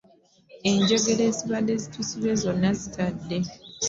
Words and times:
Enjegere 0.69 1.23
ezibadde 1.29 1.73
zitusibye 1.81 2.31
zonna 2.41 2.71
zitadde. 2.79 3.37